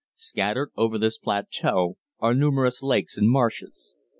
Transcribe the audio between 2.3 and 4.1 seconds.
numerous lakes and marshes.